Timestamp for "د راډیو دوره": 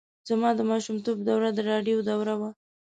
1.53-2.33